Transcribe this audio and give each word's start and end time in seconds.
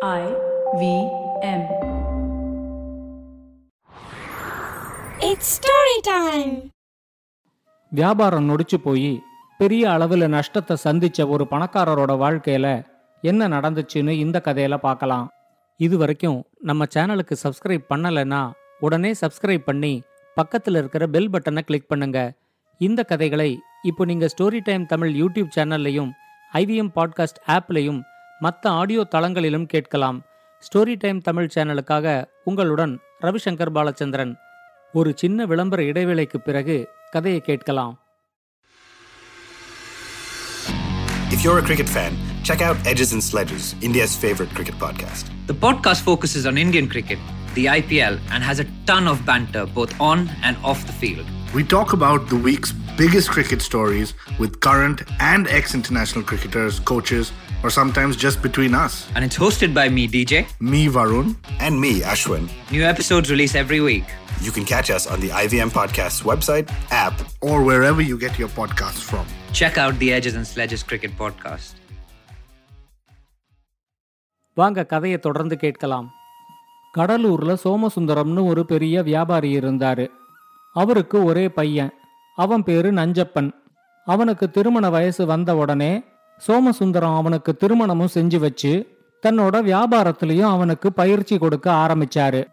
I 0.00 0.24
V 0.78 0.82
M. 1.42 1.62
It's 5.20 5.46
story 5.48 5.96
time. 6.02 6.52
வியாபாரம் 7.92 8.46
நொடிச்சு 8.50 8.78
போய் 8.84 9.10
பெரிய 9.60 9.84
அளவில் 9.90 10.26
நஷ்டத்தை 10.28 10.74
சந்திச்ச 10.84 11.26
ஒரு 11.28 11.44
பணக்காரரோட 11.50 12.14
வாழ்க்கையில 12.16 12.66
என்ன 13.22 13.48
நடந்துச்சுன்னு 13.48 14.14
இந்த 14.18 14.42
கதையில 14.44 14.76
பார்க்கலாம் 14.76 15.26
இது 15.80 15.96
வரைக்கும் 15.96 16.38
நம்ம 16.60 16.86
சேனலுக்கு 16.94 17.36
சப்ஸ்கிரைப் 17.42 17.90
பண்ணலைன்னா 17.94 18.42
உடனே 18.80 19.12
சப்ஸ்கிரைப் 19.20 19.64
பண்ணி 19.64 19.94
பக்கத்தில் 20.36 20.74
இருக்கிற 20.74 21.06
பெல் 21.06 21.30
பட்டனை 21.30 21.62
கிளிக் 21.62 21.88
பண்ணுங்க 21.88 22.20
இந்த 22.80 23.02
கதைகளை 23.02 23.50
இப்போ 23.82 24.04
நீங்க 24.04 24.28
ஸ்டோரி 24.36 24.62
டைம் 24.62 24.86
தமிழ் 24.86 25.14
யூடியூப் 25.14 25.50
சேனல்லையும் 25.56 26.12
ஐவிஎம் 26.52 26.92
பாட்காஸ்ட் 26.94 27.42
ஆப்லையும் 27.48 28.00
மற்ற 28.39 28.71
ஆடியோ 28.81 29.01
தளங்களிலும் 29.13 29.67
கேட்கலாம் 29.73 30.19
ஸ்டோரி 30.63 30.95
டைம் 30.97 31.19
தமிழ் 31.21 31.51
சேனலுக்காக 31.55 32.07
உங்களுடன் 32.49 32.93
ரவிசங்கர் 33.19 33.73
பாலச்சந்திரன் 33.77 34.33
ஒரு 34.93 35.11
சின்ன 35.15 35.45
விளம்பர 35.45 35.81
இடைவேளைக்கு 35.83 36.39
பிறகு 36.41 36.77
கதையை 37.11 37.41
கேட்கலாம் 37.41 37.93
If 41.33 41.43
you're 41.43 41.57
a 41.57 41.63
cricket 41.63 41.89
fan, 41.89 42.11
check 42.43 42.61
out 42.61 42.77
Edges 42.85 43.11
and 43.11 43.23
Sledges, 43.23 43.63
India's 43.81 44.15
favorite 44.15 44.51
cricket 44.51 44.75
podcast. 44.75 45.23
The 45.47 45.55
podcast 45.55 46.01
focuses 46.01 46.45
on 46.45 46.57
Indian 46.57 46.87
cricket, 46.87 47.19
the 47.55 47.65
IPL, 47.67 48.19
and 48.31 48.43
has 48.43 48.59
a 48.59 48.67
ton 48.85 49.07
of 49.07 49.25
banter 49.25 49.65
both 49.69 49.93
on 50.01 50.19
and 50.41 50.55
off 50.63 50.85
the 50.85 50.93
field. 50.93 51.25
We 51.53 51.63
talk 51.65 51.93
about 51.93 52.29
the 52.29 52.39
week's 52.39 52.71
biggest 52.97 53.29
cricket 53.29 53.61
stories 53.61 54.11
with 54.39 54.59
current 54.59 54.99
and 55.21 55.47
ex 55.49 55.73
international 55.73 56.23
cricketers, 56.23 56.79
coaches, 56.83 57.27
or 57.63 57.69
sometimes 57.71 58.15
just 58.17 58.41
between 58.41 58.73
us. 58.75 58.95
And 59.15 59.23
it's 59.23 59.37
hosted 59.37 59.73
by 59.73 59.87
me, 59.89 60.07
DJ. 60.07 60.33
Me, 60.61 60.87
Varun. 60.89 61.35
And 61.59 61.79
me, 61.79 61.93
Ashwin. 62.03 62.45
New 62.71 62.83
episodes 62.85 63.29
release 63.29 63.55
every 63.55 63.81
week. 63.81 64.07
You 64.41 64.51
can 64.51 64.65
catch 64.65 64.89
us 64.89 65.05
on 65.07 65.19
the 65.19 65.29
IVM 65.43 65.71
Podcast's 65.71 66.23
website, 66.23 66.67
app, 67.03 67.15
or 67.41 67.57
wherever 67.61 68.01
you 68.01 68.17
get 68.17 68.37
your 68.37 68.49
podcasts 68.49 69.03
from. 69.11 69.25
Check 69.53 69.77
out 69.77 69.97
the 69.99 70.09
Edges 70.13 70.35
and 70.35 70.47
Sledges 70.47 70.83
Cricket 70.83 71.15
Podcast. 71.23 71.71
வாங்க 74.57 74.85
கதையை 74.85 75.17
தொடர்ந்து 75.17 75.55
கேட்கலாம் 75.57 76.07
கடலூர்ல 76.97 77.51
சோமசுந்தரம்னு 77.63 78.41
ஒரு 78.45 78.63
பெரிய 78.65 79.03
வியாபாரி 79.03 79.49
இருந்தாரு 79.59 80.05
அவருக்கு 80.75 81.17
ஒரே 81.25 81.45
பையன் 81.47 81.91
அவன் 82.37 82.63
பேரு 82.63 82.91
நஞ்சப்பன் 82.91 83.49
அவனுக்கு 84.07 84.45
திருமண 84.51 84.85
வயசு 84.89 85.25
வந்த 85.25 85.55
உடனே 85.55 85.91
சோமசுந்தரம் 86.46 87.16
அவனுக்கு 87.16 87.56
திருமணமும் 87.56 88.14
செஞ்சு 88.14 88.38
வச்சு 88.38 88.72
தன்னோட 89.26 89.56
வியாபாரத்திலையும் 89.70 90.52
அவனுக்கு 90.54 90.92
பயிற்சி 90.92 91.38
கொடுக்க 91.38 91.72
ஆரம்பிச்சாரு. 91.72 92.44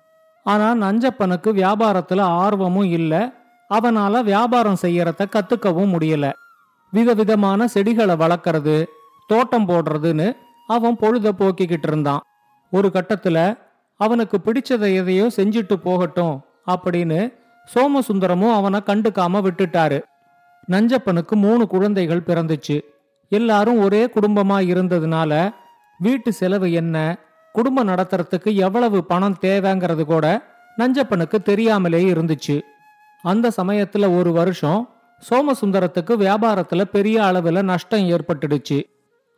ஆனா 0.44 0.76
நஞ்சப்பனுக்கு 0.76 1.50
வியாபாரத்துல 1.60 2.22
ஆர்வமும் 2.22 2.90
இல்ல 2.90 3.34
அவனால 3.70 4.24
வியாபாரம் 4.24 4.82
செய்யறத 4.82 5.26
கத்துக்கவும் 5.26 5.94
முடியல. 5.96 6.32
விதவிதமான 6.92 7.68
செடிகளை 7.68 8.16
வளர்க்கறது 8.16 8.86
தோட்டம் 9.28 9.68
போடுறதுன்னு 9.68 10.36
அவன் 10.68 10.96
பொழுத 10.96 11.32
போக்கிக்கிட்டு 11.32 11.88
இருந்தான். 11.92 12.22
ஒரு 12.72 12.92
கட்டத்துல 12.94 13.58
அவனுக்கு 13.96 14.40
பிடிச்சதை 14.46 14.94
எதையோ 14.96 15.28
செஞ்சுட்டு 15.36 15.74
போகட்டும் 15.74 16.42
அப்படின்னு 16.68 17.34
சோமசுந்தரமும் 17.76 18.54
அவனை 18.54 18.80
கண்டுக்காம 18.86 19.42
விட்டுட்டாரு. 19.48 20.02
நஞ்சப்பனுக்கு 20.72 21.36
மூணு 21.36 21.68
குழந்தைகள் 21.68 22.28
பிறந்துச்சு. 22.28 22.82
எல்லாரும் 23.30 23.80
ஒரே 23.80 24.06
குடும்பமா 24.06 24.58
இருந்ததுனால 24.74 25.54
வீட்டு 25.98 26.34
செலவு 26.34 26.72
என்ன? 26.72 27.18
குடும்பம் 27.52 27.88
நடத்துறதுக்கு 27.88 28.56
எவ்வளவு 28.56 29.04
பணம் 29.04 29.38
தேவைங்கிறது 29.42 30.04
கூட 30.04 30.44
நஞ்சப்பனுக்கு 30.78 31.42
தெரியாமலே 31.42 32.04
இருந்துச்சு. 32.04 32.62
அந்த 33.22 33.52
சமயத்துல 33.58 34.18
ஒரு 34.18 34.32
வருஷம் 34.32 34.90
சோமசுந்தரத்துக்கு 35.30 36.14
வியாபாரத்துல 36.16 36.84
பெரிய 36.84 37.22
அளவுல 37.22 37.62
நஷ்டம் 37.62 38.10
ஏற்பட்டுடுச்சு. 38.10 38.84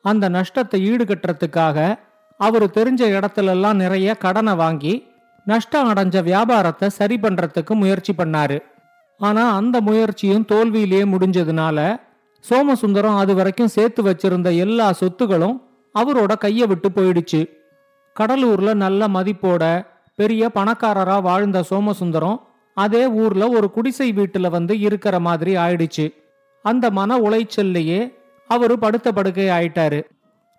அந்த 0.02 0.30
நஷ்டத்தை 0.30 0.92
ஈடுகட்டுறதுக்காக 0.92 2.00
அவர் 2.38 2.64
தெரிஞ்ச 2.64 2.98
இடத்துலலாம் 2.98 3.74
நிறைய 3.74 4.16
கடனை 4.16 4.56
வாங்கி 4.56 5.08
நஷ்டம் 5.46 5.94
அடைஞ்ச 5.94 6.24
வியாபாரத்தை 6.24 6.90
சரி 6.90 7.20
பண்றதுக்கு 7.22 7.74
முயற்சி 7.74 8.14
பண்ணாரு. 8.14 8.60
ஆனா 9.18 9.56
அந்த 9.56 9.82
முயற்சியும் 9.82 10.46
தோல்வியிலேயே 10.46 11.06
முடிஞ்சதுனால 11.06 12.06
சோமசுந்தரம் 12.50 13.18
அது 13.18 13.36
வரைக்கும் 13.36 13.68
சேர்த்து 13.68 14.04
வச்சிருந்த 14.04 14.58
எல்லா 14.58 14.94
சொத்துகளும் 15.00 15.62
அவரோட 15.96 16.34
கைய 16.42 16.68
விட்டு 16.68 16.90
போயிடுச்சு. 16.90 17.50
கடலூர்ல 18.20 18.74
நல்ல 18.74 19.08
மதிப்போட 19.08 19.86
பெரிய 20.16 20.50
பணக்காரரா 20.56 21.22
வாழ்ந்த 21.22 21.64
சோமசுந்தரம் 21.70 22.38
அதே 22.74 23.08
ஊர்ல 23.08 23.50
ஒரு 23.50 23.72
குடிசை 23.72 24.14
வீட்டுல 24.14 24.50
வந்து 24.50 24.80
இருக்கிற 24.80 25.20
மாதிரி 25.20 25.56
ஆயிடுச்சு. 25.56 26.14
அந்த 26.64 26.92
மன 26.92 27.18
உளைச்சல்லையே 27.18 28.14
அவரு 28.48 28.80
படுத்த 28.80 29.12
படுக்கை 29.12 29.46
ஆயிட்டாரு. 29.46 30.04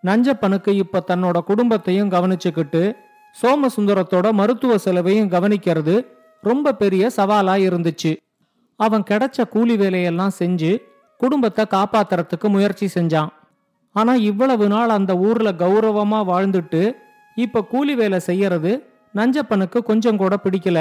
நஞ்சப்பனுக்கு 0.07 0.69
இப்ப 0.69 1.05
தன்னோட 1.07 1.39
குடும்பத்தையும் 1.41 2.11
கவனிச்சுக்கிட்டு 2.11 2.93
சோமசுந்தரத்தோட 3.43 4.33
மருத்துவ 4.33 4.79
செலவையும் 4.79 5.29
கவனிக்கிறது 5.29 6.07
ரொம்ப 6.41 6.75
பெரிய 6.75 7.11
சவாலா 7.17 7.55
இருந்துச்சு. 7.69 8.17
அவன் 8.77 9.03
கிடைச்ச 9.11 9.49
கூலி 9.49 9.77
வேலையெல்லாம் 9.77 10.31
செஞ்சு 10.39 10.79
குடும்பத்தை 11.21 11.65
காப்பாத்துறதுக்கு 11.71 12.49
முயற்சி 12.49 12.87
செஞ்சான். 12.95 13.29
ஆனா 13.93 14.15
இவ்வளவு 14.15 14.69
நாள் 14.69 14.89
அந்த 14.89 15.17
ஊர்ல 15.17 15.53
கௌரவமா 15.53 16.21
வாழ்ந்துட்டு 16.33 16.97
இப்ப 17.35 17.65
கூலி 17.65 17.95
வேலை 17.95 18.19
செய்யறது 18.21 18.73
நஞ்சப்பனுக்கு 19.15 19.79
கொஞ்சம் 19.83 20.17
கூட 20.17 20.39
பிடிக்கல. 20.45 20.79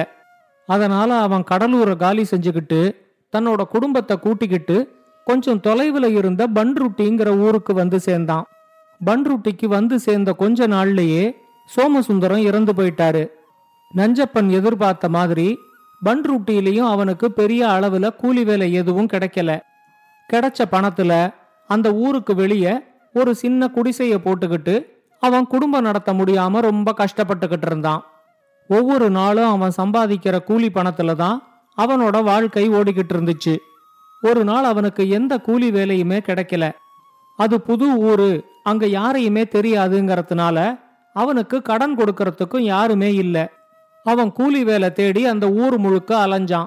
அதனால 0.69 1.19
அவன் 1.19 1.43
கடலூரை 1.51 1.95
காலி 1.95 2.25
செஞ்சுக்கிட்டு 2.31 2.95
தன்னோட 3.33 3.61
குடும்பத்தை 3.63 4.19
கூட்டிக்கிட்டு 4.19 4.77
கொஞ்சம் 5.25 5.59
தொலைவில் 5.59 6.09
இருந்த 6.15 6.47
பன்ருட்டிங்கிற 6.47 7.29
ஊருக்கு 7.37 7.73
வந்து 7.73 7.99
சேர்ந்தான். 7.99 8.45
பன்ருட்டிக்கு 9.05 9.67
வந்து 9.67 9.99
சேர்ந்த 9.99 10.31
கொஞ்ச 10.33 10.67
நாள்லயே 10.67 11.35
சோமசுந்தரம் 11.75 12.43
இறந்து 12.49 12.73
போயிட்டாரு. 12.73 13.23
நஞ்சப்பன் 13.95 14.49
எதிர்பார்த்த 14.49 15.09
மாதிரி 15.09 15.57
பன்ருட்டியிலையும் 16.05 16.89
அவனுக்கு 16.89 17.31
பெரிய 17.31 17.67
அளவுல 17.67 18.15
கூலி 18.15 18.43
வேலை 18.43 18.73
எதுவும் 18.73 19.11
கிடைக்கல. 19.13 19.59
கிடைச்ச 20.33 20.63
பணத்துல 20.71 21.33
அந்த 21.67 21.93
ஊருக்கு 21.93 22.35
வெளியே 22.35 22.79
ஒரு 23.13 23.35
சின்ன 23.35 23.69
குடிசைய 23.75 24.15
போட்டுக்கிட்டு 24.17 24.85
அவன் 25.19 25.47
குடும்பம் 25.47 25.83
நடத்த 25.83 26.13
முடியாம 26.13 26.59
ரொம்ப 26.59 26.93
கஷ்டப்பட்டுக்கிட்டு 26.97 27.65
இருந்தான். 27.65 28.05
ஒவ்வொரு 28.67 29.09
நாளும் 29.09 29.49
அவன் 29.49 29.71
சம்பாதிக்கிற 29.77 30.43
கூலி 30.43 30.67
பணத்துல 30.67 31.15
தான் 31.15 31.37
அவனோட 31.77 32.23
வாழ்க்கை 32.23 32.69
ஓடிக்கிட்டு 32.69 33.13
இருந்துச்சு. 33.13 33.57
ஒரு 34.21 34.43
நாள் 34.43 34.63
அவனுக்கு 34.63 35.09
எந்த 35.09 35.39
கூலி 35.39 35.71
வேலையுமே 35.71 36.19
கிடைக்கல. 36.19 36.71
அது 37.37 37.61
புது 37.61 37.97
ஊரு 37.97 38.45
அங்க 38.63 38.85
யாரையுமே 38.85 39.43
தெரியாதுங்கிறதுனால 39.43 40.79
அவனுக்கு 41.13 41.61
கடன் 41.61 41.95
கொடுக்கறதுக்கும் 41.97 42.59
யாருமே 42.59 43.13
இல்ல. 43.13 43.51
அவன் 44.03 44.31
கூலி 44.31 44.63
வேலை 44.63 44.93
தேடி 44.93 45.25
அந்த 45.25 45.49
ஊர் 45.49 45.77
முழுக்க 45.77 46.27
அலைஞ்சான். 46.27 46.65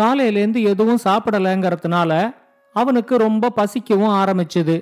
காலையிலேருந்து 0.00 0.62
எதுவும் 0.62 0.98
சாப்பிடலங்கிறதுனால 1.04 2.34
அவனுக்கு 2.74 3.14
ரொம்ப 3.16 3.52
பசிக்கவும் 3.56 4.16
ஆரம்பிச்சுது. 4.20 4.76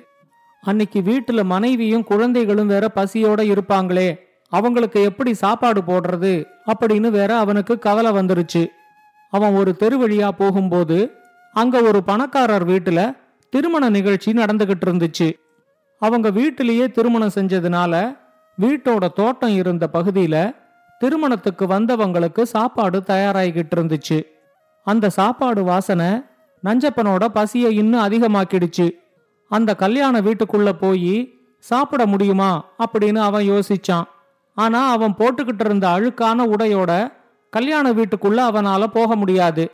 அன்னைக்கு 0.61 0.99
வீட்டுல 0.99 1.43
மனைவியும் 1.43 2.03
குழந்தைகளும் 2.03 2.67
வேற 2.67 2.85
பசியோட 2.95 3.39
இருப்பாங்களே 3.53 4.09
அவங்களுக்கு 4.51 4.99
எப்படி 5.03 5.31
சாப்பாடு 5.33 5.81
போடுறது 5.81 6.33
அப்படின்னு 6.67 7.09
வேற 7.09 7.37
அவனுக்கு 7.37 7.79
கவலை 7.79 8.11
வந்துருச்சு. 8.11 8.63
அவன் 9.29 9.53
ஒரு 9.53 9.71
தெரு 9.75 9.97
வழியா 9.97 10.29
போகும்போது 10.29 10.97
அங்க 11.53 11.81
ஒரு 11.81 12.03
பணக்காரர் 12.03 12.67
வீட்டுல 12.67 13.17
திருமண 13.49 13.89
நிகழ்ச்சி 13.89 14.31
நடந்துகிட்டு 14.31 14.85
இருந்துச்சு. 14.85 15.29
அவங்க 16.01 16.29
வீட்டிலேயே 16.29 16.85
திருமணம் 16.89 17.35
செஞ்சதுனால 17.35 18.17
வீட்டோட 18.57 19.07
தோட்டம் 19.13 19.55
இருந்த 19.55 19.89
பகுதியில 19.93 20.37
திருமணத்துக்கு 20.99 21.65
வந்தவங்களுக்கு 21.65 22.41
சாப்பாடு 22.41 23.03
தயாராகிக்கிட்டு 23.07 23.75
இருந்துச்சு. 23.75 24.19
அந்த 24.87 25.09
சாப்பாடு 25.09 25.63
வாசனை 25.63 26.09
நஞ்சப்பனோட 26.63 27.25
பசியை 27.25 27.75
இன்னும் 27.75 28.07
அதிகமாக்கிடுச்சு. 28.07 28.91
அந்த 29.49 29.75
கல்யாண 29.75 30.21
வீட்டுக்குள்ள 30.21 30.71
போய் 30.71 31.33
சாப்பிட 31.59 32.05
முடியுமா? 32.05 32.65
அப்படின்னு 32.79 33.17
அவன் 33.17 33.49
யோசிச்சான். 33.49 34.03
ஆனா 34.53 34.91
அவன் 34.91 35.15
போட்டுக்கிட்டு 35.17 35.65
இருந்த 35.65 35.87
அழுக்கான 35.87 36.45
உடையோட 36.45 37.13
கல்யாண 37.49 37.91
வீட்டுக்குள்ள 37.91 38.37
அவனால 38.37 38.87
போக 38.87 39.15
முடியாது. 39.15 39.71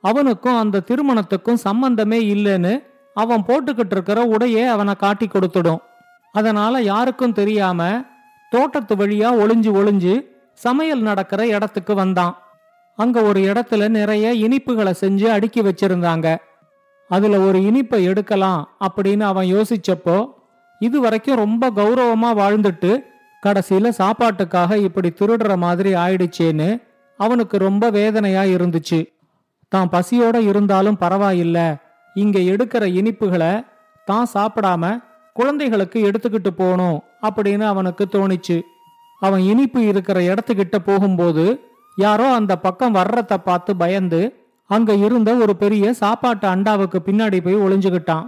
அவனுக்கும் 0.00 0.56
அந்த 0.56 0.82
திருமணத்துக்கும் 0.86 1.54
சம்பந்தமே 1.54 2.34
இல்லைன்னு 2.34 2.82
அவன் 3.14 3.44
போட்டுக்கிட்டு 3.46 3.90
இருக்கிற 3.90 4.24
உடையே 4.24 4.66
அவனை 4.66 4.94
காட்டி 4.94 5.26
கொடுத்துடும். 5.26 5.78
அதனால 6.32 6.80
யாருக்கும் 6.80 7.32
தெரியாம 7.32 8.02
தோட்டத்து 8.50 8.96
வழியா 8.96 9.30
ஒளிஞ்சு 9.30 9.72
ஒளிஞ்சு 9.72 10.26
சமையல் 10.54 11.00
நடக்கிற 11.00 11.46
இடத்துக்கு 11.46 11.94
வந்தான். 11.94 12.41
அங்க 12.98 13.22
ஒரு 13.22 13.40
இடத்துல 13.40 13.88
நிறைய 13.88 14.26
இனிப்புகளை 14.34 14.92
செஞ்சு 15.00 15.26
அடுக்கி 15.26 15.60
வச்சிருந்தாங்க. 15.62 16.36
அதுல 17.10 17.38
ஒரு 17.38 17.58
இனிப்பை 17.58 18.02
எடுக்கலாம் 18.02 18.60
அப்படின்னு 18.86 19.20
அவன் 19.20 19.48
யோசிச்சப்போ 19.54 20.30
இது 20.80 21.00
வரைக்கும் 21.00 21.36
ரொம்ப 21.36 21.70
கௌரவமா 21.70 22.30
வாழ்ந்துட்டு 22.40 22.92
கடைசியில 23.42 23.90
சாப்பாட்டுக்காக 23.98 24.76
இப்படி 24.76 25.08
திருடுற 25.08 25.56
மாதிரி 25.56 25.94
ஆயிடுச்சேன்னு 25.94 26.68
அவனுக்கு 27.16 27.56
ரொம்ப 27.58 27.90
வேதனையா 27.90 28.42
இருந்துச்சு. 28.42 29.00
தான் 29.68 29.90
பசியோட 29.92 30.36
இருந்தாலும் 30.48 30.98
பரவாயில்ல 31.00 31.58
இங்க 32.14 32.38
எடுக்கிற 32.38 32.84
இனிப்புகளை 33.00 33.64
தான் 34.04 34.26
சாப்பிடாம 34.34 34.84
குழந்தைகளுக்கு 35.32 35.98
எடுத்துக்கிட்டு 36.08 36.50
போகணும் 36.56 36.98
அப்படின்னு 37.22 37.64
அவனுக்கு 37.72 38.04
தோணிச்சு. 38.12 38.56
அவன் 39.20 39.40
இனிப்பு 39.40 39.80
இருக்கிற 39.86 40.20
இடத்துக்கிட்ட 40.20 40.76
போகும்போது 40.84 41.44
யாரோ 41.96 42.32
அந்த 42.32 42.52
பக்கம் 42.58 42.94
வர்றத 42.94 43.36
பார்த்து 43.36 43.76
பயந்து 43.76 44.20
அங்க 44.66 44.92
இருந்த 44.94 45.34
ஒரு 45.34 45.56
பெரிய 45.56 45.92
சாப்பாட்டு 45.92 46.48
அண்டாவுக்கு 46.48 46.98
பின்னாடி 47.06 47.38
போய் 47.42 47.56
ஒளிஞ்சுகிட்டான். 47.56 48.26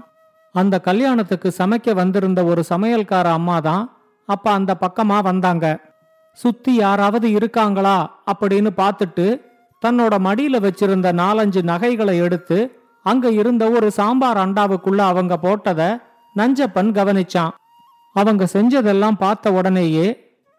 அந்த 0.53 0.81
கல்யாணத்துக்கு 0.81 1.53
சமைக்க 1.59 1.95
வந்திருந்த 1.95 2.45
ஒரு 2.45 2.65
சமையல்கார 2.69 3.27
அம்மா 3.31 3.61
தான் 3.61 3.85
அப்ப 4.27 4.51
அந்த 4.51 4.77
பக்கமா 4.81 5.23
வந்தாங்க. 5.23 5.67
சுத்தி 6.33 6.75
யாராவது 6.75 7.31
இருக்காங்களா 7.31 7.99
அப்படின்னு 8.33 8.71
பார்த்துட்டு 8.77 9.27
தன்னோட 9.83 10.15
மடியில 10.27 10.61
வச்சிருந்த 10.61 11.09
நாலஞ்சு 11.13 11.63
நகைகளை 11.63 12.17
எடுத்து 12.17 12.59
அங்க 13.03 13.31
இருந்த 13.31 13.71
ஒரு 13.71 13.91
சாம்பார் 13.91 14.37
அண்டாவுக்குள்ள 14.37 14.97
அவங்க 14.97 15.35
போட்டத 15.43 15.81
நஞ்சப்பன் 16.37 16.91
கவனிச்சான். 16.99 17.53
அவங்க 18.13 18.45
செஞ்சதெல்லாம் 18.53 19.19
பார்த்த 19.19 19.53
உடனேயே 19.53 20.07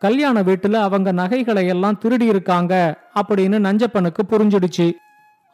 கல்யாண 0.05 0.41
வீட்டுல 0.41 0.75
அவங்க 0.87 1.09
நகைகளை 1.11 1.63
எல்லாம் 1.67 1.97
திருடி 1.97 2.25
இருக்காங்க 2.25 2.73
அப்படின்னு 3.19 3.57
நஞ்சப்பனுக்கு 3.67 4.21
புரிஞ்சிடுச்சு. 4.29 4.87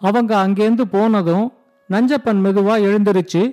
அவங்க 0.01 0.31
அங்கேருந்து 0.44 0.86
போனதும் 0.92 1.45
நஞ்சப்பன் 1.89 2.39
மெதுவா 2.45 2.75
எழுந்திருச்சு. 2.88 3.44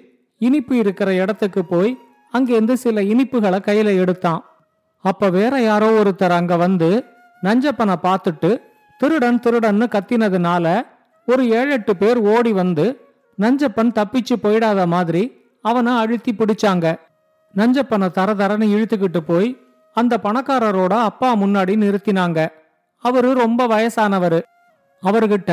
இனிப்பு 0.40 0.74
இருக்கிற 0.76 1.08
இடத்துக்கு 1.14 1.62
போய் 1.64 1.92
அங்கேருந்து 2.32 2.72
சில 2.84 3.02
இனிப்புகளை 3.12 3.58
கையில 3.60 3.98
எடுத்தான். 3.98 4.42
அப்ப 5.04 5.30
வேற 5.38 5.54
யாரோ 5.60 5.88
ஒருத்தர் 6.02 6.34
அங்க 6.40 6.56
வந்து 6.56 6.90
நஞ்சப்பனை 7.42 7.96
பார்த்துட்டு 8.02 8.50
திருடன் 9.00 9.40
திருடன்னு 9.44 9.86
கத்தினதுனால 9.94 10.66
ஒரு 11.26 11.42
ஏழு 11.58 11.70
எட்டு 11.70 11.96
பேர் 11.96 12.18
ஓடி 12.34 12.52
வந்து 12.52 12.86
நஞ்சப்பன் 13.38 13.94
தப்பிச்சு 13.98 14.34
போயிடாத 14.42 14.86
மாதிரி 14.86 15.22
அவனை 15.64 15.92
அழுத்தி 16.02 16.32
பிடிச்சாங்க. 16.32 16.86
நஞ்சப்பனை 17.54 18.08
தர 18.10 18.34
தரன்னு 18.34 18.66
இழுத்துக்கிட்டு 18.74 19.22
போய் 19.26 19.50
அந்த 20.00 20.14
பணக்காரரோட 20.22 20.94
அப்பா 21.08 21.28
முன்னாடி 21.42 21.74
நிறுத்தினாங்க. 21.84 22.38
அவரு 23.04 23.28
ரொம்ப 23.42 23.66
வயசானவரு. 23.66 24.40
அவர்கிட்ட 25.02 25.52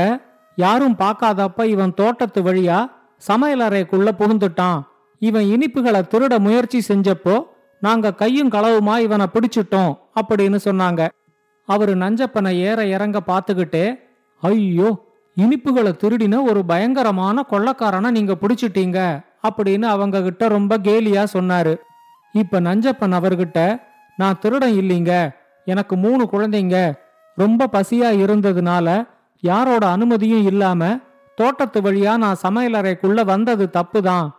யாரும் 0.57 0.95
பார்க்காதப்ப 1.01 1.65
இவன் 1.73 1.93
தோட்டத்து 1.93 2.39
வழியா 2.43 2.79
சமையலறைக்குள்ள 3.21 4.09
புகுந்துட்டான். 4.19 4.79
இவன் 5.21 5.47
இனிப்புகளை 5.55 6.01
திருட 6.11 6.33
முயற்சி 6.45 6.79
செஞ்சப்போ 6.87 7.35
நாங்க 7.81 8.13
கையும் 8.21 8.53
களவுமா 8.55 8.95
இவனை 9.05 9.25
பிடிச்சிட்டோம் 9.33 9.91
அப்படின்னு 10.19 10.59
சொன்னாங்க. 10.67 11.01
அவரு 11.69 11.93
நஞ்சப்பனை 11.95 12.51
ஏற 12.69 12.79
இறங்க 12.95 13.17
பார்த்துக்கிட்டே 13.27 13.85
ஐயோ 14.43 14.89
இனிப்புகளை 15.37 15.91
திருடின 16.01 16.35
ஒரு 16.49 16.61
பயங்கரமான 16.65 17.45
கொள்ளக்காரனை 17.51 18.09
நீங்க 18.17 18.33
பிடிச்சிட்டீங்க 18.41 18.99
அப்படின்னு 19.47 19.87
அவங்க 19.93 20.21
கிட்ட 20.27 20.43
ரொம்ப 20.55 20.73
கேலியா 20.87 21.23
சொன்னாரு. 21.33 21.73
இப்ப 22.35 22.61
நஞ்சப்பன் 22.67 23.15
அவர்கிட்ட 23.19 23.59
நான் 24.17 24.39
திருடன் 24.39 24.73
இல்லைங்க. 24.73 25.35
எனக்கு 25.65 25.97
மூணு 25.97 26.29
குழந்தைங்க. 26.31 26.93
ரொம்ப 27.35 27.67
பசியா 27.71 28.25
இருந்ததுனால 28.25 29.07
யாரோட 29.39 29.87
அனுமதியும் 29.87 30.45
இல்லாம 30.45 30.97
தோட்டத்து 31.35 31.81
வழியா 31.81 32.17
நான் 32.17 32.37
சமையலறைக்குள்ள 32.47 33.25
வந்தது 33.25 33.69
தப்புதான். 33.73 34.29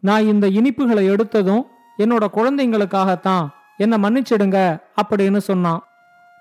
நான் 0.00 0.22
இந்த 0.22 0.46
இனிப்புகளை 0.46 1.14
எடுத்ததும் 1.14 1.62
என்னோட 1.98 2.24
குழந்தைங்களுக்காகத்தான். 2.32 3.48
என்ன 3.76 3.96
மன்னிச்சிடுங்க 3.98 4.82
அப்படின்னு 5.02 5.36
சொன்னான். 5.36 5.82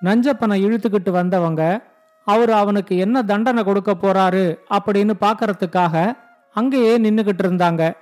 நஞ்சப்பனை 0.03 0.63
இழுத்துக்கிட்டு 0.63 1.09
வந்தவங்க 1.09 1.81
அவர் 2.25 2.49
அவனுக்கு 2.49 2.97
என்ன 2.97 3.23
தண்டனை 3.23 3.63
கொடுக்க 3.63 3.91
போறாரு 3.91 4.57
அப்படின்னு 4.69 5.13
பாக்கறதுக்காக 5.21 6.17
அங்கேயே 6.53 6.97
நின்னுகிட்டு 6.97 7.39
இருந்தாங்க. 7.43 7.95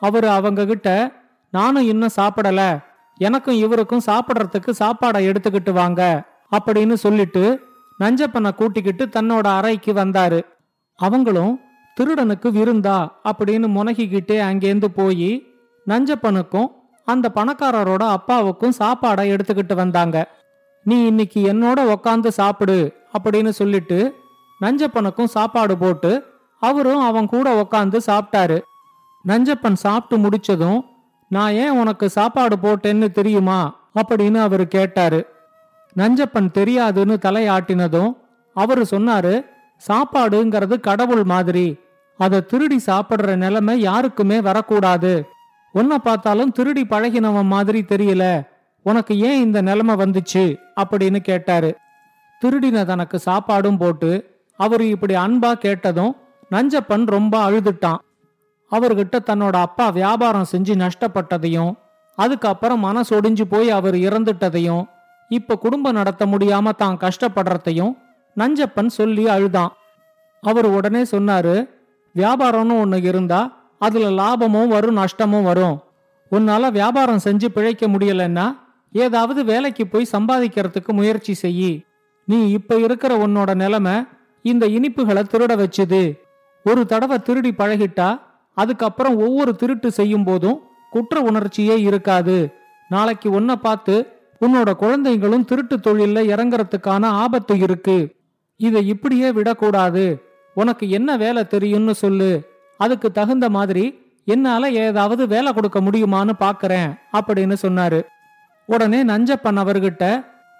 அவர் 0.00 0.24
அவங்க 0.24 0.66
கிட்ட 0.66 1.12
நானும் 1.50 1.82
இன்னும் 1.82 2.16
சாப்பிடல. 2.16 2.88
எனக்கும் 3.18 3.54
இவருக்கும் 3.54 4.06
சாப்பிடறதுக்கு 4.06 4.70
சாப்பாடை 4.78 5.20
எடுத்துக்கிட்டு 5.28 5.72
வாங்க 5.72 6.28
அப்படின்னு 6.56 6.92
சொல்லிட்டு 6.92 7.60
நஞ்சப்பனை 8.00 8.54
கூட்டிக்கிட்டு 8.54 9.06
தன்னோட 9.06 9.46
அறைக்கு 9.56 9.92
வந்தாரு. 9.92 10.40
அவங்களும் 10.94 11.60
திருடனுக்கு 12.00 12.50
விருந்தா 12.52 13.20
அப்படின்னு 13.24 13.68
முனகிக்கிட்டே 13.76 14.36
அங்கேருந்து 14.40 14.84
போய் 14.84 15.46
நஞ்சப்பனுக்கும் 15.86 16.68
அந்த 17.04 17.30
பணக்காரரோட 17.34 18.02
அப்பாவுக்கும் 18.08 18.72
சாப்பாடை 18.78 19.24
எடுத்துக்கிட்டு 19.34 19.74
வந்தாங்க. 19.74 20.28
நீ 20.82 21.06
இன்னைக்கு 21.06 21.52
என்னோட 21.52 21.94
உக்காந்து 21.94 22.28
சாப்பிடு 22.28 22.94
அப்படின்னு 23.18 23.48
சொல்லிட்டு 23.48 24.14
நஞ்சப்பனுக்கும் 24.60 25.24
சாப்பாடு 25.24 25.78
போட்டு 25.78 26.24
அவரும் 26.58 27.00
அவன் 27.00 27.26
கூட 27.26 27.62
உக்காந்து 27.62 27.98
சாப்பிட்டாரு. 28.06 28.60
நஞ்சப்பன் 29.28 29.72
சாப்பிட்டு 29.72 30.28
முடிச்சதும் 30.28 30.80
நான் 31.30 31.52
ஏன் 31.52 31.70
உனக்கு 31.70 32.08
சாப்பாடு 32.08 32.56
போட்டேன்னு 32.56 33.10
தெரியுமா? 33.10 33.74
அப்படின்னு 33.94 34.34
அவரு 34.34 34.68
கேட்டாரு. 34.68 35.26
நஞ்சப்பன் 35.96 36.50
தெரியாதுன்னு 36.54 37.16
தலையாட்டினதும் 37.16 38.16
அவரு 38.54 38.86
சொன்னாரு 38.90 39.44
சாப்பாடுங்கிறது 39.88 40.80
கடவுள் 40.80 41.24
மாதிரி. 41.24 41.78
அதை 42.18 42.44
திருடி 42.44 42.80
சாப்பிடுற 42.86 43.36
நிலைமை 43.36 43.80
யாருக்குமே 43.80 44.40
வரக்கூடாது. 44.40 45.28
உன்னை 45.72 45.98
பார்த்தாலும் 45.98 46.52
திருடி 46.52 46.84
பழகினவன் 46.84 47.46
மாதிரி 47.46 47.84
தெரியல. 47.88 48.46
உனக்கு 48.82 49.20
ஏன் 49.20 49.40
இந்த 49.40 49.60
நிலைமை 49.62 49.94
வந்துச்சு? 49.94 50.56
அப்படின்னு 50.76 51.16
கேட்டாரு. 51.16 51.76
திருடின 52.44 52.84
தனக்கு 52.84 53.20
சாப்பாடும் 53.26 53.78
போட்டு 53.78 54.40
அவரு 54.56 54.88
இப்படி 54.88 55.14
அன்பா 55.14 55.52
கேட்டதும் 55.52 56.16
நஞ்சப்பன் 56.50 57.06
ரொம்ப 57.06 57.50
அழுதுட்டான். 57.50 57.98
அவர்கிட்ட 58.70 59.16
தன்னோட 59.26 59.56
அப்பா 59.56 59.90
வியாபாரம் 59.90 60.50
செஞ்சு 60.52 60.74
நஷ்டப்பட்டதையும் 60.74 61.72
அதுக்கப்புறம் 62.18 62.84
மனசொடிஞ்சு 62.84 63.44
போய் 63.48 63.70
அவர் 63.70 63.94
இறந்துட்டதையும் 63.94 64.84
இப்ப 65.28 65.56
குடும்பம் 65.56 65.92
நடத்த 65.92 66.26
முடியாம 66.26 66.70
தான் 66.76 66.98
கஷ்டப்படுறதையும் 66.98 67.92
நஞ்சப்பன் 68.36 68.86
சொல்லி 68.86 69.28
அழுதான். 69.28 69.72
அவர் 70.42 70.66
உடனே 70.66 71.02
சொன்னாரு 71.02 71.54
வியாபாரம்னு 72.14 72.76
ஒண்ணு 72.82 73.04
இருந்தா 73.04 73.40
அதுல 73.78 74.10
லாபமும் 74.10 74.68
வரும் 74.68 74.96
நஷ்டமும் 74.96 75.42
வரும். 75.42 75.76
உன்னால 76.32 76.70
வியாபாரம் 76.70 77.24
செஞ்சு 77.24 77.48
பிழைக்க 77.48 77.86
முடியலன்னா 77.88 78.46
ஏதாவது 78.92 79.44
வேலைக்கு 79.44 79.86
போய் 79.86 80.12
சம்பாதிக்கிறதுக்கு 80.12 80.92
முயற்சி 80.92 81.34
செய்யி 81.42 81.72
நீ 82.24 82.50
இப்ப 82.50 82.76
இருக்கிற 82.76 83.12
உன்னோட 83.26 83.54
நிலைமை 83.54 83.94
இந்த 84.44 84.64
இனிப்புகளை 84.66 85.22
திருட 85.32 85.52
வச்சுது. 85.62 86.02
ஒரு 86.64 86.86
தடவை 86.86 87.18
திருடி 87.18 87.52
பழகிட்டா 87.58 88.08
அதுக்கப்புறம் 88.62 89.16
ஒவ்வொரு 89.16 89.52
திருட்டு 89.56 89.88
செய்யும் 89.90 90.24
போதும் 90.24 90.58
குற்ற 90.90 91.20
உணர்ச்சியே 91.20 91.76
இருக்காது. 91.80 92.36
நாளைக்கு 92.88 93.28
உன்னை 93.30 93.56
பார்த்து 93.56 93.94
உன்னோட 94.40 94.70
குழந்தைங்களும் 94.80 95.44
திருட்டு 95.44 95.76
தொழில்ல 95.76 96.20
இறங்குறதுக்கான 96.32 97.04
ஆபத்து 97.22 97.54
இருக்கு. 97.58 97.98
இதை 98.60 98.82
இப்படியே 98.86 99.28
விடக்கூடாது. 99.32 100.04
உனக்கு 100.54 100.84
என்ன 100.90 101.16
வேலை 101.16 101.42
தெரியும்னு 101.46 101.94
சொல்லு. 101.94 102.30
அதுக்கு 102.80 103.08
தகுந்த 103.12 103.46
மாதிரி 103.50 103.84
என்னால 104.24 104.70
ஏதாவது 104.84 105.22
வேலை 105.26 105.50
கொடுக்க 105.52 105.78
முடியுமான்னு 105.80 106.34
பாக்குறேன் 106.40 106.88
அப்படின்னு 107.12 107.56
சொன்னாரு. 107.62 108.00
உடனே 108.66 109.00
நஞ்சப்பன் 109.04 109.60
அவர்கிட்ட 109.62 110.04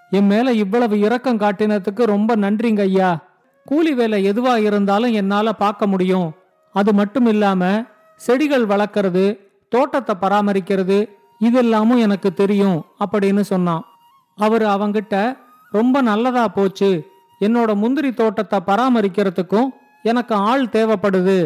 என் 0.09 0.25
மேல 0.25 0.53
இவ்வளவு 0.63 0.95
இரக்கம் 0.99 1.39
காட்டினதுக்கு 1.39 2.03
ரொம்ப 2.13 2.35
நன்றிங்க 2.35 2.79
ஐயா 2.79 3.09
கூலி 3.65 3.91
வேலை 3.93 4.17
எதுவா 4.29 4.53
இருந்தாலும் 4.67 5.13
என்னால 5.13 5.47
பார்க்க 5.53 5.87
முடியும். 5.87 6.27
அது 6.75 6.91
மட்டும் 6.93 7.25
இல்லாம 7.25 7.63
செடிகள் 8.25 8.65
வளர்க்கறது 8.65 9.25
தோட்டத்தை 9.71 10.13
பராமரிக்கிறது 10.21 10.97
இதெல்லாமும் 11.41 12.03
எனக்கு 12.05 12.29
தெரியும் 12.33 12.79
அப்படின்னு 13.03 13.43
சொன்னான். 13.51 13.83
அவர் 14.37 14.65
அவங்கிட்ட 14.73 15.15
ரொம்ப 15.71 15.95
நல்லதா 16.09 16.43
போச்சு. 16.47 16.91
என்னோட 17.41 17.71
முந்திரி 17.75 18.11
தோட்டத்தை 18.13 18.59
பராமரிக்கிறதுக்கும் 18.67 19.69
எனக்கு 20.09 20.33
ஆள் 20.49 20.65
தேவைப்படுது. 20.75 21.39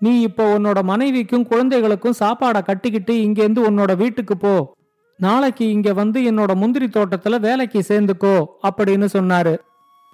நீ 0.00 0.12
இப்போ 0.20 0.44
உன்னோட 0.56 0.78
மனைவிக்கும் 0.82 1.48
குழந்தைகளுக்கும் 1.48 2.18
சாப்பாடை 2.18 2.60
கட்டிக்கிட்டு 2.62 3.14
இங்கேருந்து 3.24 3.62
உன்னோட 3.68 3.92
வீட்டுக்கு 3.96 4.36
போ. 4.36 4.52
நாளைக்கு 5.20 5.64
இங்க 5.70 5.90
வந்து 5.92 6.18
என்னோட 6.30 6.52
முந்திரி 6.54 6.86
தோட்டத்துல 6.86 7.38
வேலைக்கு 7.40 7.80
சேர்ந்துக்கோ 7.88 8.36
அப்படின்னு 8.68 9.08
சொன்னாரு. 9.16 9.54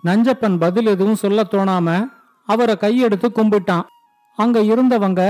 நஞ்சப்பன் 0.05 0.57
பதில் 0.59 0.89
எதுவும் 0.95 1.21
சொல்ல 1.25 1.43
தோணாம 1.51 1.89
அவரை 2.49 2.75
கையெடுத்து 2.81 3.29
கும்பிட்டான். 3.37 3.87
அங்க 4.39 4.59
இருந்தவங்க 4.73 5.23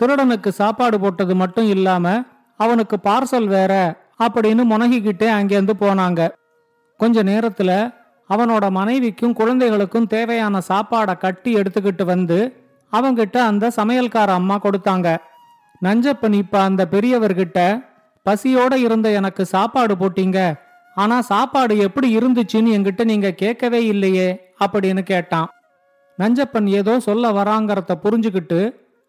திருடனுக்கு 0.00 0.50
சாப்பாடு 0.52 1.00
போட்டது 1.00 1.34
மட்டும் 1.34 1.68
இல்லாம 1.68 2.06
அவனுக்கு 2.60 2.96
பார்சல் 3.04 3.48
வேற 3.56 3.72
அப்படின்னு 4.18 4.62
முனகிக்கிட்டே 4.72 5.28
அங்கேருந்து 5.38 5.74
போனாங்க. 5.80 6.20
கொஞ்ச 7.00 7.22
நேரத்துல 7.22 7.70
அவனோட 8.30 8.64
மனைவிக்கும் 8.70 9.32
குழந்தைகளுக்கும் 9.32 10.06
தேவையான 10.06 10.60
சாப்பாடை 10.68 11.14
கட்டி 11.18 11.54
எடுத்துக்கிட்டு 11.54 12.04
வந்து 12.04 12.38
அவங்கிட்ட 12.92 13.36
அந்த 13.36 13.70
சமையல்கார 13.76 14.28
அம்மா 14.28 14.56
கொடுத்தாங்க. 14.62 15.08
நஞ்சப்பன் 15.84 16.32
இப்ப 16.32 16.60
அந்த 16.60 16.82
பெரியவர்கிட்ட 16.90 17.58
பசியோட 18.26 18.74
இருந்த 18.76 19.10
எனக்கு 19.10 19.42
சாப்பாடு 19.46 19.94
போட்டீங்க. 19.94 20.38
ஆனா 20.94 21.20
சாப்பாடு 21.20 21.78
எப்படி 21.78 22.08
இருந்துச்சுன்னு 22.16 22.74
என்கிட்ட 22.76 23.04
நீங்க 23.04 23.28
கேட்கவே 23.32 23.80
இல்லையே 23.84 24.28
அப்படின்னு 24.64 25.02
கேட்டான். 25.02 25.48
நஞ்சப்பன் 26.18 26.68
ஏதோ 26.80 26.94
சொல்ல 27.00 27.30
வராங்கிறத 27.30 27.94
புரிஞ்சுக்கிட்டு 28.04 28.60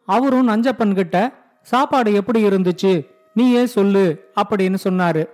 அவரும் 0.05 0.47
நஞ்சப்பன் 0.47 0.93
கிட்ட 0.93 1.33
சாப்பாடு 1.61 2.13
எப்படி 2.13 2.43
இருந்துச்சு? 2.43 3.07
நீயே 3.33 3.65
சொல்லு 3.65 4.31
அப்படின்னு 4.35 4.75
சொன்னாரு. 4.83 5.25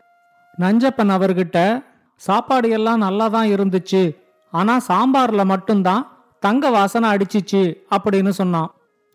நஞ்சப்பன் 0.59 1.12
அவர்கிட்ட 1.15 1.83
சாப்பாடு 2.15 2.69
எல்லாம் 2.69 2.97
நல்லா 2.97 3.27
தான் 3.27 3.47
இருந்துச்சு. 3.47 4.15
ஆனா 4.51 4.79
சாம்பார்ல 4.88 5.45
மட்டும்தான் 5.45 6.12
தங்க 6.39 6.69
வாசனை 6.69 7.13
அடிச்சிச்சு 7.13 7.75
அப்படின்னு 7.91 8.29
சொன்னான். 8.29 8.71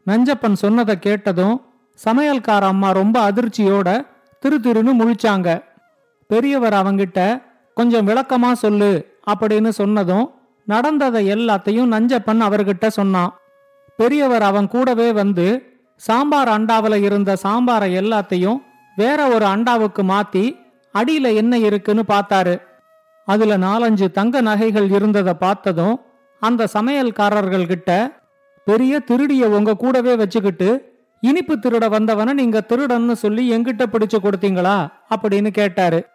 நஞ்சப்பன் 0.06 0.52
சொன்னதை 0.52 0.98
கேட்டதும் 0.98 1.62
சமையல்கார 2.04 2.60
அம்மா 2.60 2.90
ரொம்ப 2.90 3.30
அதிர்ச்சியோட 3.30 4.06
திரு 4.40 4.58
திருன்னு 4.62 4.92
முழிச்சாங்க. 5.00 5.62
பெரியவர் 6.26 6.72
அவங்கிட்ட 6.72 7.42
கொஞ்சம் 7.74 8.06
விளக்கமா 8.06 8.52
சொல்லு 8.52 9.18
அப்படின்னு 9.30 9.68
சொன்னதும் 9.68 10.34
நடந்ததை 10.64 11.32
எல்லாத்தையும் 11.32 11.92
நஞ்சப்பன் 11.94 12.40
அவர்கிட்ட 12.48 12.86
சொன்னான். 12.86 13.32
பெரியவர் 14.02 14.42
அவன் 14.42 14.68
கூடவே 14.68 15.12
வந்து 15.12 15.46
சாம்பார் 15.96 16.48
அண்டாவுல 16.48 17.02
இருந்த 17.02 17.36
சாம்பாரை 17.42 17.90
எல்லாத்தையும் 18.00 18.58
வேற 18.96 19.26
ஒரு 19.28 19.46
அண்டாவுக்கு 19.46 20.02
மாத்தி 20.02 20.44
அடியில 20.94 21.34
என்ன 21.34 21.58
இருக்குன்னு 21.58 22.04
பார்த்தாரு. 22.08 22.54
அதுல 23.28 23.56
நாலஞ்சு 23.58 24.10
தங்க 24.10 24.40
நகைகள் 24.40 24.88
இருந்ததை 24.90 25.34
பார்த்ததும் 25.34 26.00
அந்த 26.40 26.66
சமையல்காரர்கள் 26.74 27.66
கிட்ட 27.66 27.90
பெரிய 28.64 29.00
திருடிய 29.00 29.48
உங்க 29.48 29.74
கூடவே 29.74 30.14
வச்சுக்கிட்டு 30.16 30.68
இனிப்பு 31.20 31.54
திருட 31.56 31.86
வந்தவன 31.96 32.32
நீங்க 32.32 32.62
திருடன்னு 32.68 33.12
சொல்லி 33.12 33.44
எங்கிட்ட 33.52 33.84
பிடிச்சு 33.92 34.18
கொடுத்தீங்களா? 34.18 34.76
அப்படின்னு 35.14 35.50
கேட்டாரு. 35.50 36.06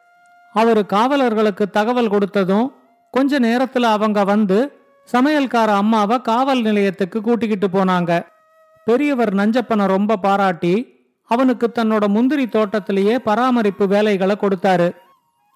அவரு 0.53 0.85
காவலர்களுக்கு 0.93 1.69
தகவல் 1.69 2.09
கொடுத்ததும் 2.09 2.67
கொஞ்ச 3.11 3.39
நேரத்துல 3.39 3.81
அவங்க 3.81 4.23
வந்து 4.23 4.59
சமையல்கார 5.11 5.65
அம்மாவை 5.65 6.21
காவல் 6.21 6.61
நிலையத்துக்கு 6.61 7.21
கூட்டிக்கிட்டு 7.21 7.67
போனாங்க. 7.67 8.25
பெரியவர் 8.85 9.33
நஞ்சப்பனை 9.35 9.85
ரொம்ப 9.85 10.17
பாராட்டி 10.17 10.95
அவனுக்கு 11.23 11.71
தன்னோட 11.75 12.07
முந்திரி 12.07 12.47
தோட்டத்திலேயே 12.47 13.19
பராமரிப்பு 13.19 13.87
வேலைகளை 13.87 14.37
கொடுத்தாரு. 14.39 14.95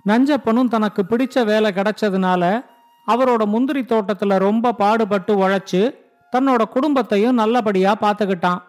நஞ்சப்பனும் 0.07 0.67
தனக்கு 0.67 1.03
பிடிச்ச 1.09 1.45
வேலை 1.45 1.71
கிடைச்சதுனால 1.71 2.65
அவரோட 3.07 3.45
முந்திரி 3.45 3.81
தோட்டத்துல 3.81 4.37
ரொம்ப 4.37 4.73
பாடுபட்டு 4.73 5.35
உழைச்சு 5.35 5.95
தன்னோட 6.31 6.63
குடும்பத்தையும் 6.63 7.35
நல்லபடியா 7.35 7.95
பார்த்துக்கிட்டான். 8.01 8.61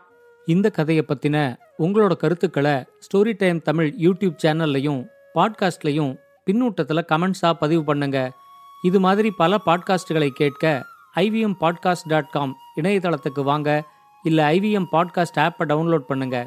இந்த 0.46 0.70
கதையை 0.70 1.04
பத்தின 1.08 1.56
உங்களோட 1.78 2.16
கருத்துக்களை 2.16 2.84
ஸ்டோரி 2.98 3.34
டைம் 3.38 3.62
தமிழ் 3.62 3.94
யூடியூப் 3.98 4.36
சேனல்லையும் 4.44 5.06
பாட்காஸ்ட்லையும் 5.34 6.16
பின்னூட்டத்தில் 6.50 7.04
கமெண்ட்ஸாக 7.08 7.52
பதிவு 7.52 7.94
பண்ணுங்கள் 7.94 8.30
இது 8.81 8.99
மாதிரி 8.99 9.31
பல 9.31 9.57
பாட்காஸ்டுகளை 9.65 10.29
கேட்க 10.29 10.63
ஐவிஎம் 11.15 11.57
பாட்காஸ்ட் 11.61 12.07
டாட் 12.07 12.29
காம் 12.29 12.53
இணையதளத்துக்கு 12.75 13.43
வாங்க 13.43 13.69
இல்லை 14.23 14.43
ஐவிஎம் 14.55 14.89
பாட்காஸ்ட் 14.91 15.39
ஆப்பை 15.45 15.65
டவுன்லோட் 15.65 16.07
பண்ணுங்க 16.07 16.37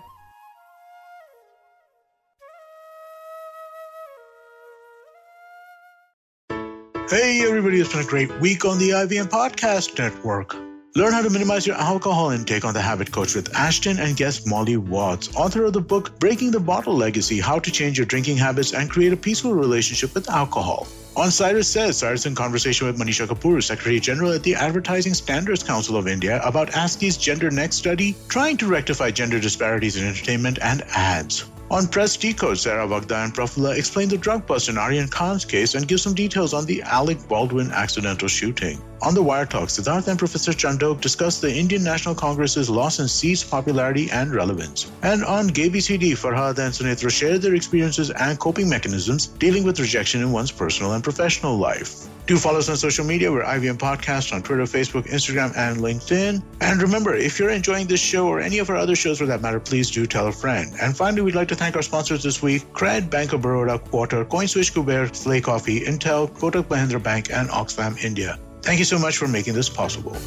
Hey 7.09 7.43
everybody, 7.43 7.81
it's 7.81 7.93
been 7.93 8.05
a 8.05 8.05
great 8.05 8.41
week 8.41 8.65
on 8.65 8.79
the 8.79 8.91
IVM 8.91 9.29
Podcast 9.29 9.99
Network. 9.99 10.55
Learn 10.95 11.13
how 11.13 11.23
to 11.23 11.31
minimize 11.31 11.67
your 11.67 11.77
alcohol 11.77 12.31
intake 12.31 12.65
on 12.65 12.75
the 12.75 12.81
Habit 12.81 13.11
Coach 13.11 13.35
with 13.35 13.53
Ashton 13.55 13.99
and 13.99 14.17
guest 14.17 14.47
Molly 14.47 14.77
Watts, 14.77 15.35
author 15.37 15.65
of 15.65 15.73
the 15.73 15.81
book 15.83 16.19
Breaking 16.19 16.51
the 16.51 16.61
Bottle 16.61 16.97
Legacy 16.97 17.41
How 17.41 17.59
to 17.59 17.71
Change 17.71 17.99
Your 17.99 18.07
Drinking 18.07 18.37
Habits 18.37 18.73
and 18.73 18.89
Create 18.89 19.13
a 19.13 19.17
Peaceful 19.17 19.55
Relationship 19.55 20.15
with 20.15 20.29
Alcohol. 20.31 20.87
On 21.18 21.32
Cyrus 21.32 21.70
Says, 21.70 21.98
Cyrus 21.98 22.26
in 22.26 22.36
conversation 22.36 22.88
with 22.88 22.98
Manisha 23.00 23.26
Kapoor, 23.26 23.64
Secretary 23.64 24.02
General 24.02 24.34
at 24.34 24.44
the 24.44 24.54
Advertising 24.54 25.14
Standards 25.14 25.64
Council 25.64 25.96
of 25.96 26.10
India, 26.10 26.42
about 26.44 26.76
ASCII's 26.76 27.16
Gender 27.16 27.50
Next 27.50 27.78
study, 27.78 28.18
trying 28.28 28.58
to 28.58 28.68
rectify 28.68 29.12
gender 29.12 29.40
disparities 29.40 29.96
in 29.96 30.06
entertainment 30.06 30.60
and 30.62 30.84
ads. 30.94 31.46
On 31.72 31.88
Press 31.88 32.18
Decode, 32.18 32.60
Sarah 32.60 32.86
Vagda 32.86 33.24
and 33.24 33.34
Prafula 33.34 33.78
explain 33.78 34.10
the 34.10 34.18
drug 34.18 34.46
bust 34.46 34.68
in 34.68 34.78
Aryan 34.78 35.08
Khan's 35.08 35.46
case 35.46 35.74
and 35.74 35.88
give 35.88 36.02
some 36.02 36.14
details 36.14 36.54
on 36.54 36.66
the 36.66 36.82
Alec 36.82 37.26
Baldwin 37.30 37.72
accidental 37.72 38.28
shooting. 38.28 38.82
On 39.02 39.14
the 39.14 39.22
Wire 39.22 39.46
Talk, 39.46 39.70
Siddharth 39.70 40.08
and 40.08 40.18
Professor 40.18 40.52
Chandok 40.52 41.02
discuss 41.02 41.40
the 41.40 41.54
Indian 41.54 41.84
National 41.84 42.16
Congress's 42.16 42.70
loss 42.70 43.00
in 43.00 43.08
seats, 43.08 43.44
popularity, 43.44 44.10
and 44.10 44.34
relevance. 44.34 44.92
And 45.04 45.24
on 45.24 45.50
GabyCD, 45.50 46.14
Farhad 46.14 46.58
and 46.60 46.74
Sunitra 46.74 47.12
share 47.12 47.38
their 47.38 47.56
experiences 47.56 48.10
and 48.12 48.40
coping 48.40 48.70
mechanisms 48.70 49.28
dealing 49.28 49.64
with 49.64 49.80
rejection 49.80 50.22
in 50.22 50.32
one's 50.32 50.52
personal 50.52 50.94
and 50.94 51.04
professional 51.04 51.58
life. 51.58 52.08
Do 52.26 52.38
follow 52.38 52.58
us 52.58 52.70
on 52.70 52.78
social 52.78 53.06
media. 53.06 53.32
We're 53.32 53.44
IVM 53.44 53.78
Podcast 53.78 54.34
on 54.34 54.42
Twitter, 54.42 54.64
Facebook, 54.64 55.06
Instagram, 55.08 55.56
and 55.56 55.78
LinkedIn. 55.78 56.42
And 56.62 56.82
remember, 56.82 57.14
if 57.14 57.38
you're 57.38 57.52
enjoying 57.52 57.86
this 57.86 58.00
show 58.00 58.28
or 58.28 58.40
any 58.40 58.58
of 58.58 58.72
our 58.72 58.76
other 58.76 58.96
shows 58.96 59.20
for 59.20 59.28
that 59.28 59.42
matter, 59.42 59.60
please 59.60 59.92
do 59.92 60.08
tell 60.08 60.28
a 60.28 60.32
friend. 60.32 60.74
And 60.82 60.98
finally, 60.98 61.22
we'd 61.22 61.36
like 61.36 61.50
to 61.50 61.56
thank 61.56 61.76
our 61.76 61.84
sponsors 61.84 62.24
this 62.24 62.42
week 62.42 62.64
Cred, 62.74 63.12
Bank 63.12 63.34
of 63.34 63.42
Baroda, 63.42 63.78
Quarter, 63.78 64.26
CoinSwitch, 64.26 64.74
Kuber, 64.74 65.16
Slay 65.16 65.40
Coffee, 65.40 65.82
Intel, 65.82 66.32
Kotak 66.32 66.64
Mahindra 66.64 67.04
Bank, 67.04 67.30
and 67.32 67.50
Oxfam 67.50 68.04
India. 68.04 68.40
Thank 68.66 68.80
you 68.80 68.86
so 68.86 68.98
much 68.98 69.18
for 69.18 69.28
making 69.28 69.54
this 69.54 69.70
possible. 69.70 70.18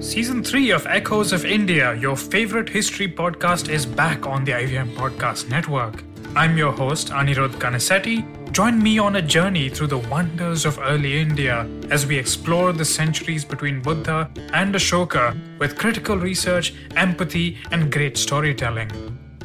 Season 0.00 0.42
3 0.42 0.70
of 0.70 0.86
Echoes 0.86 1.34
of 1.34 1.44
India, 1.44 1.94
your 1.94 2.16
favorite 2.16 2.68
history 2.70 3.06
podcast, 3.06 3.68
is 3.68 3.84
back 3.84 4.26
on 4.26 4.44
the 4.44 4.52
IVM 4.52 4.94
Podcast 4.94 5.50
Network. 5.50 6.02
I'm 6.34 6.56
your 6.56 6.72
host, 6.72 7.08
Anirudh 7.08 7.56
Kanasetti. 7.56 8.24
Join 8.52 8.82
me 8.82 8.98
on 8.98 9.16
a 9.16 9.22
journey 9.22 9.68
through 9.68 9.88
the 9.88 9.98
wonders 9.98 10.64
of 10.64 10.78
early 10.78 11.20
India 11.20 11.68
as 11.90 12.06
we 12.06 12.16
explore 12.16 12.72
the 12.72 12.84
centuries 12.84 13.44
between 13.44 13.82
Buddha 13.82 14.30
and 14.54 14.74
Ashoka 14.74 15.36
with 15.58 15.76
critical 15.76 16.16
research, 16.16 16.72
empathy, 16.96 17.58
and 17.70 17.92
great 17.92 18.16
storytelling. 18.16 18.90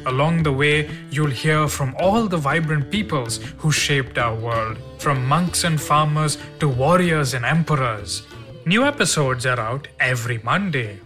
Along 0.06 0.42
the 0.42 0.52
way, 0.52 0.90
you'll 1.10 1.30
hear 1.30 1.68
from 1.68 1.94
all 1.98 2.26
the 2.26 2.36
vibrant 2.36 2.90
peoples 2.90 3.38
who 3.58 3.70
shaped 3.70 4.18
our 4.18 4.34
world, 4.34 4.78
from 4.98 5.26
monks 5.26 5.64
and 5.64 5.80
farmers 5.80 6.38
to 6.60 6.68
warriors 6.68 7.34
and 7.34 7.44
emperors. 7.44 8.26
New 8.66 8.84
episodes 8.84 9.46
are 9.46 9.60
out 9.60 9.88
every 10.00 10.38
Monday. 10.38 10.98